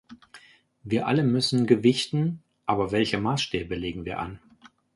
[0.81, 4.39] Wir alle müssen gewichten, aber welche Maßstäbe legen wir an?